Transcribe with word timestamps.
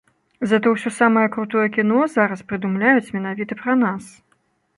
Затое 0.51 0.71
ўсё 0.77 0.91
самае 1.01 1.25
крутое 1.35 1.65
кіно 1.75 1.99
зараз 2.15 2.41
прыдумляюць 2.53 3.13
менавіта 3.19 3.53
пра 3.61 3.73
нас. 3.85 4.03